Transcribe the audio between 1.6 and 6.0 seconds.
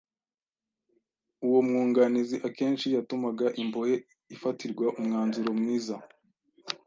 mwunganizi akenshi yatumaga imbohe ifatirwa umwanzuro mwiza.